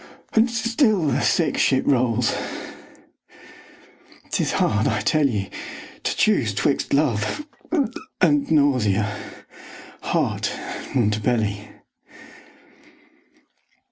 [0.33, 2.33] And still the sick ship rolls.
[4.31, 5.51] 'Tis hard, I tell ye,
[6.03, 7.45] To choose 'twixt love
[8.19, 9.15] and nausea,
[10.01, 10.51] heart
[10.95, 11.69] and belly.